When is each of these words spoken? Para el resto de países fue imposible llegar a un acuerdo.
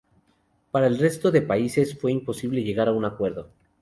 Para 0.71 0.87
el 0.87 0.97
resto 0.97 1.29
de 1.29 1.43
países 1.43 1.95
fue 1.95 2.11
imposible 2.11 2.63
llegar 2.63 2.87
a 2.87 2.91
un 2.93 3.05
acuerdo. 3.05 3.51